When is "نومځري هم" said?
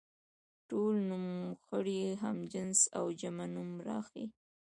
1.09-2.37